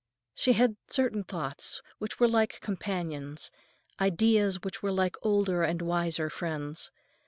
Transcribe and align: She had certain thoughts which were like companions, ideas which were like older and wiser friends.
She 0.33 0.53
had 0.53 0.77
certain 0.87 1.23
thoughts 1.23 1.79
which 1.99 2.19
were 2.19 2.27
like 2.27 2.59
companions, 2.59 3.51
ideas 3.99 4.63
which 4.63 4.81
were 4.81 4.89
like 4.91 5.15
older 5.21 5.61
and 5.61 5.79
wiser 5.79 6.27
friends. 6.31 6.89